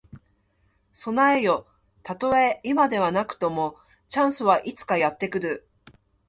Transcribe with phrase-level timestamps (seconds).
[0.93, 1.67] 備えよ。
[2.01, 3.77] たとえ今ではなくとも、
[4.07, 5.67] チャンスはいつかやって来る。